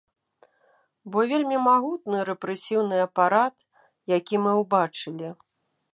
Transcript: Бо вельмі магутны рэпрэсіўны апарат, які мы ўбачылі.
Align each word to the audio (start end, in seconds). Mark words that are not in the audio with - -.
Бо 1.15 1.19
вельмі 1.31 1.57
магутны 1.67 2.17
рэпрэсіўны 2.31 2.97
апарат, 3.07 3.55
які 4.17 4.35
мы 4.47 4.51
ўбачылі. 4.65 5.29